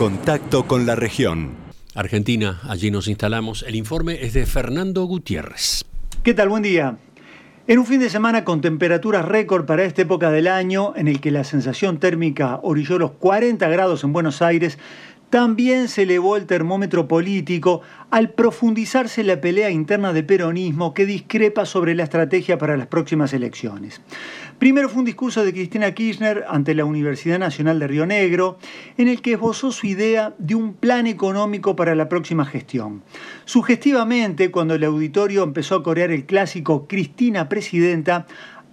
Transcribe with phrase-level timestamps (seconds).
[0.00, 1.50] Contacto con la región.
[1.94, 3.62] Argentina, allí nos instalamos.
[3.68, 5.84] El informe es de Fernando Gutiérrez.
[6.22, 6.48] ¿Qué tal?
[6.48, 6.96] Buen día.
[7.66, 11.20] En un fin de semana con temperaturas récord para esta época del año, en el
[11.20, 14.78] que la sensación térmica orilló los 40 grados en Buenos Aires,
[15.30, 21.64] también se elevó el termómetro político al profundizarse la pelea interna del peronismo que discrepa
[21.64, 24.00] sobre la estrategia para las próximas elecciones.
[24.58, 28.58] Primero fue un discurso de Cristina Kirchner ante la Universidad Nacional de Río Negro,
[28.98, 33.02] en el que esbozó su idea de un plan económico para la próxima gestión.
[33.44, 38.26] Sugestivamente, cuando el auditorio empezó a corear el clásico Cristina Presidenta,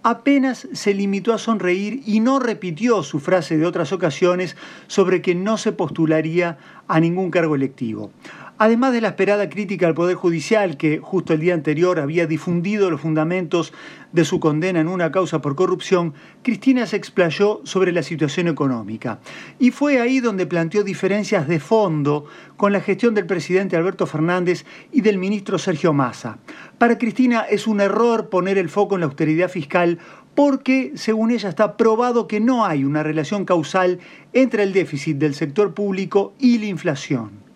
[0.03, 4.55] apenas se limitó a sonreír y no repitió su frase de otras ocasiones
[4.87, 8.11] sobre que no se postularía a ningún cargo electivo.
[8.59, 12.89] Además de la esperada crítica al Poder Judicial, que justo el día anterior había difundido
[12.89, 13.71] los fundamentos
[14.13, 19.19] de su condena en una causa por corrupción, Cristina se explayó sobre la situación económica.
[19.59, 24.65] Y fue ahí donde planteó diferencias de fondo con la gestión del presidente Alberto Fernández
[24.91, 26.39] y del ministro Sergio Massa.
[26.79, 29.99] Para Cristina es un error poner el foco en la austeridad fiscal
[30.33, 33.99] porque, según ella, está probado que no hay una relación causal
[34.33, 37.46] entre el déficit del sector público y la inflación.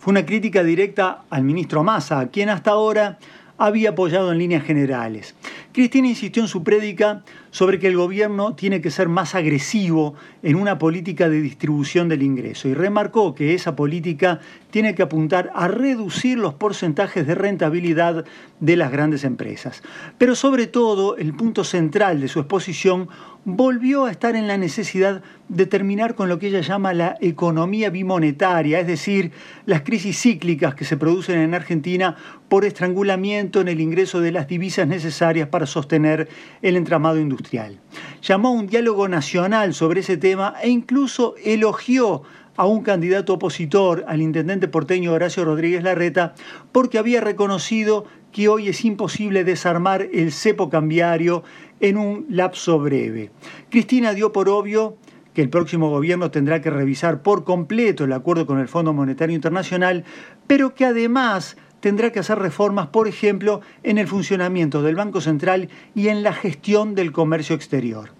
[0.00, 3.18] Fue una crítica directa al ministro Massa, a quien hasta ahora
[3.58, 5.34] había apoyado en líneas generales.
[5.72, 10.56] Cristina insistió en su prédica sobre que el gobierno tiene que ser más agresivo en
[10.56, 15.68] una política de distribución del ingreso y remarcó que esa política tiene que apuntar a
[15.68, 18.24] reducir los porcentajes de rentabilidad
[18.58, 19.82] de las grandes empresas.
[20.18, 23.08] Pero sobre todo, el punto central de su exposición
[23.44, 27.90] volvió a estar en la necesidad de terminar con lo que ella llama la economía
[27.90, 29.32] bimonetaria, es decir,
[29.66, 32.16] las crisis cíclicas que se producen en Argentina
[32.48, 36.28] por estrangulamiento en el ingreso de las divisas necesarias sostener
[36.62, 37.80] el entramado industrial.
[38.22, 42.22] Llamó a un diálogo nacional sobre ese tema e incluso elogió
[42.56, 46.34] a un candidato opositor, al intendente porteño Horacio Rodríguez Larreta,
[46.72, 51.42] porque había reconocido que hoy es imposible desarmar el cepo cambiario
[51.80, 53.30] en un lapso breve.
[53.70, 54.96] Cristina dio por obvio
[55.34, 59.34] que el próximo gobierno tendrá que revisar por completo el acuerdo con el Fondo Monetario
[59.34, 60.04] Internacional,
[60.46, 65.68] pero que además tendrá que hacer reformas, por ejemplo, en el funcionamiento del Banco Central
[65.94, 68.10] y en la gestión del comercio exterior.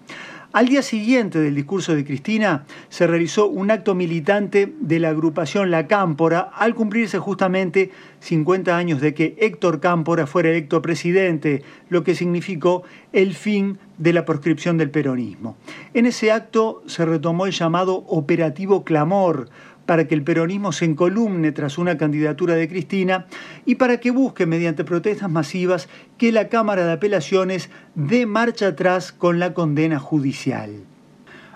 [0.53, 5.71] Al día siguiente del discurso de Cristina se realizó un acto militante de la agrupación
[5.71, 12.03] La Cámpora al cumplirse justamente 50 años de que Héctor Cámpora fuera electo presidente, lo
[12.03, 12.83] que significó
[13.13, 15.55] el fin de la proscripción del peronismo.
[15.93, 19.47] En ese acto se retomó el llamado Operativo Clamor,
[19.91, 23.25] para que el peronismo se encolumne tras una candidatura de Cristina
[23.65, 29.11] y para que busque mediante protestas masivas que la Cámara de Apelaciones dé marcha atrás
[29.11, 30.85] con la condena judicial.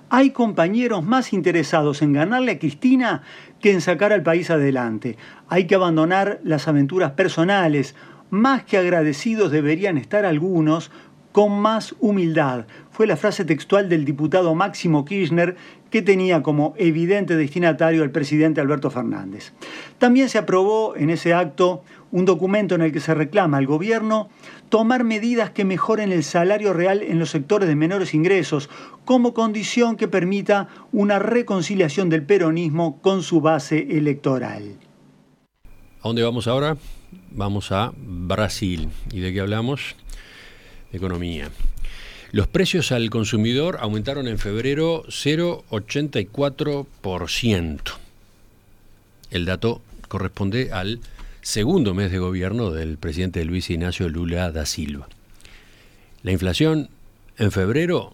[0.10, 3.24] Hay compañeros más interesados en ganarle a Cristina
[3.62, 5.16] que en sacar al país adelante.
[5.48, 7.96] Hay que abandonar las aventuras personales.
[8.32, 10.92] Más que agradecidos deberían estar algunos
[11.36, 12.66] con más humildad.
[12.92, 15.58] Fue la frase textual del diputado Máximo Kirchner
[15.92, 19.52] que tenía como evidente destinatario al presidente Alberto Fernández.
[19.98, 24.30] También se aprobó en ese acto un documento en el que se reclama al gobierno
[24.70, 28.70] tomar medidas que mejoren el salario real en los sectores de menores ingresos,
[29.04, 34.78] como condición que permita una reconciliación del peronismo con su base electoral.
[36.00, 36.78] ¿A dónde vamos ahora?
[37.32, 38.88] Vamos a Brasil.
[39.12, 39.98] ¿Y de qué hablamos?
[40.96, 41.50] Economía.
[42.32, 47.80] Los precios al consumidor aumentaron en febrero 0,84%.
[49.32, 51.00] El dato corresponde al
[51.42, 55.08] segundo mes de gobierno del presidente Luis Ignacio Lula da Silva.
[56.24, 56.90] La inflación
[57.38, 58.14] en febrero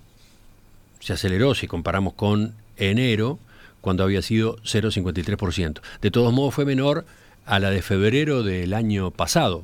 [1.00, 3.40] se aceleró si comparamos con enero,
[3.81, 5.81] cuando había sido 0,53%.
[6.02, 7.06] De todos modos fue menor
[7.46, 9.64] a la de febrero del año pasado,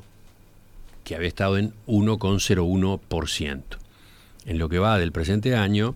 [1.08, 3.62] que había estado en 1,01%.
[4.44, 5.94] En lo que va del presente año,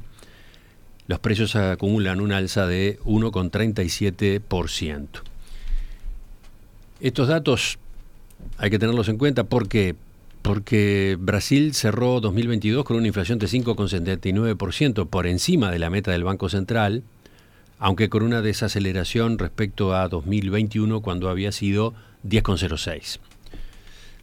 [1.06, 5.06] los precios acumulan un alza de 1,37%.
[7.00, 7.78] Estos datos
[8.56, 9.96] hay que tenerlos en cuenta porque
[10.40, 16.24] porque Brasil cerró 2022 con una inflación de 5,79% por encima de la meta del
[16.24, 17.04] Banco Central,
[17.78, 21.94] aunque con una desaceleración respecto a 2021 cuando había sido
[22.26, 23.20] 10,06.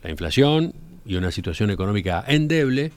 [0.03, 0.73] La inflación
[1.05, 2.91] y una situación económica endeble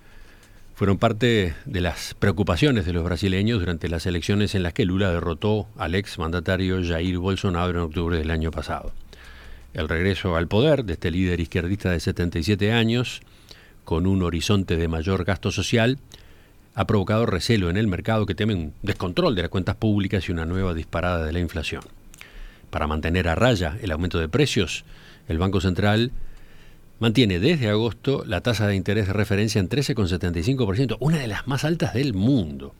[0.74, 5.10] fueron parte de las preocupaciones de los brasileños durante las elecciones en las que Lula
[5.10, 8.92] derrotó al ex mandatario Jair Bolsonaro en octubre del año pasado.
[9.74, 13.20] El regreso al poder de este líder izquierdista de 77 años,
[13.84, 15.98] con un horizonte de mayor gasto social,
[16.74, 20.32] ha provocado recelo en el mercado que teme un descontrol de las cuentas públicas y
[20.32, 21.82] una nueva disparada de la inflación.
[22.70, 24.86] para mantener a raya el aumento de precios,
[25.28, 26.10] el Banco Central
[26.98, 31.64] mantiene desde agosto la tasa de interés de referencia en 13,75%, una de las más
[31.64, 32.74] altas del mundo.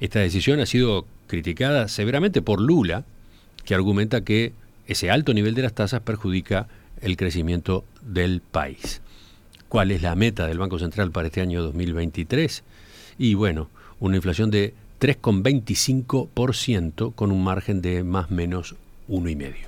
[0.00, 3.04] Esta decisión ha sido criticada severamente por Lula,
[3.64, 4.52] que argumenta que
[4.86, 6.68] ese alto nivel de las tasas perjudica
[7.00, 9.00] el crecimiento del país.
[9.68, 12.62] ¿Cuál es la meta del Banco Central para este año 2023?
[13.18, 13.68] Y bueno,
[14.00, 18.76] una inflación de 3,25% con un margen de más o menos
[19.08, 19.67] 1,5%.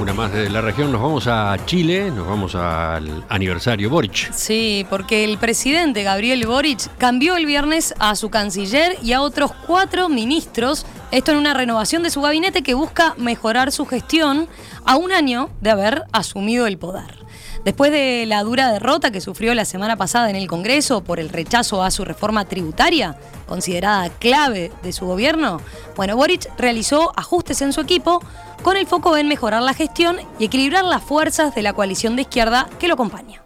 [0.00, 4.32] Una más de la región, nos vamos a Chile, nos vamos al aniversario Boric.
[4.32, 9.52] Sí, porque el presidente Gabriel Boric cambió el viernes a su canciller y a otros
[9.66, 14.48] cuatro ministros, esto en una renovación de su gabinete que busca mejorar su gestión
[14.86, 17.20] a un año de haber asumido el poder.
[17.64, 21.28] Después de la dura derrota que sufrió la semana pasada en el Congreso por el
[21.28, 23.16] rechazo a su reforma tributaria,
[23.46, 25.60] considerada clave de su gobierno,
[25.94, 28.24] bueno, Boric realizó ajustes en su equipo
[28.62, 32.22] con el foco en mejorar la gestión y equilibrar las fuerzas de la coalición de
[32.22, 33.42] izquierda que lo acompaña.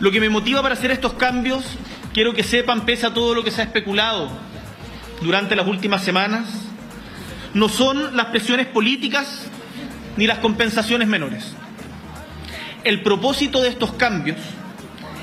[0.00, 1.64] Lo que me motiva para hacer estos cambios,
[2.12, 4.28] quiero que sepan, pese a todo lo que se ha especulado
[5.20, 6.48] durante las últimas semanas,
[7.54, 9.46] no son las presiones políticas
[10.16, 11.54] ni las compensaciones menores.
[12.84, 14.38] El propósito de estos cambios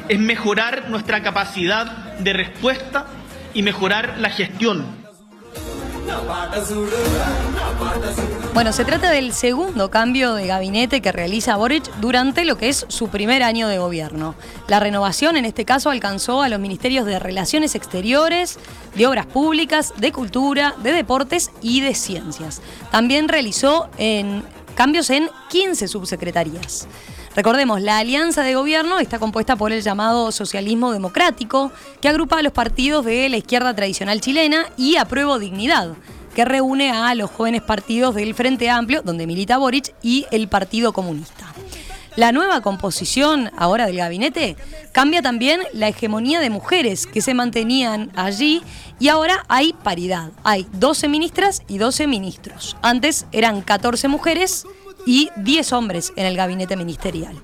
[0.07, 1.85] es mejorar nuestra capacidad
[2.17, 3.05] de respuesta
[3.53, 4.85] y mejorar la gestión.
[8.53, 12.85] Bueno, se trata del segundo cambio de gabinete que realiza Boric durante lo que es
[12.87, 14.35] su primer año de gobierno.
[14.67, 18.57] La renovación en este caso alcanzó a los ministerios de Relaciones Exteriores,
[18.95, 22.61] de Obras Públicas, de Cultura, de Deportes y de Ciencias.
[22.89, 23.89] También realizó
[24.75, 26.87] cambios en 15 subsecretarías.
[27.35, 31.71] Recordemos, la alianza de gobierno está compuesta por el llamado socialismo democrático,
[32.01, 35.93] que agrupa a los partidos de la izquierda tradicional chilena y Apruebo Dignidad,
[36.33, 40.91] que reúne a los jóvenes partidos del Frente Amplio, donde milita Boric, y el Partido
[40.91, 41.53] Comunista.
[42.15, 44.57] La nueva composición ahora del gabinete
[44.91, 48.61] cambia también la hegemonía de mujeres que se mantenían allí
[48.99, 50.31] y ahora hay paridad.
[50.43, 52.75] Hay 12 ministras y 12 ministros.
[52.81, 54.65] Antes eran 14 mujeres
[55.05, 57.35] y 10 hombres en el gabinete ministerial.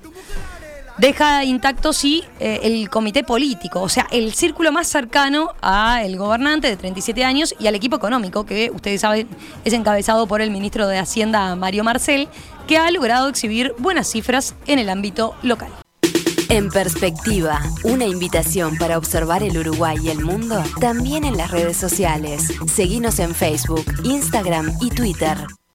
[0.98, 6.68] Deja intacto, sí, eh, el comité político, o sea, el círculo más cercano al gobernante
[6.68, 9.28] de 37 años y al equipo económico, que ustedes saben
[9.64, 12.28] es encabezado por el ministro de Hacienda, Mario Marcel,
[12.66, 15.70] que ha logrado exhibir buenas cifras en el ámbito local.
[16.48, 21.76] En perspectiva, una invitación para observar el Uruguay y el mundo también en las redes
[21.76, 22.52] sociales.
[22.72, 25.36] Seguimos en Facebook, Instagram y Twitter.